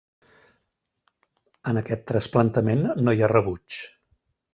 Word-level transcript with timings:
En 1.71 1.79
aquest 1.81 2.07
trasplantament 2.13 2.81
no 3.03 3.13
hi 3.13 3.21
ha 3.27 3.31
rebuig. 3.33 3.79